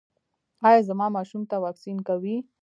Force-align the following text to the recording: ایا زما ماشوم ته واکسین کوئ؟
ایا 0.67 0.79
زما 0.89 1.07
ماشوم 1.15 1.41
ته 1.49 1.55
واکسین 1.65 1.97
کوئ؟ 2.07 2.35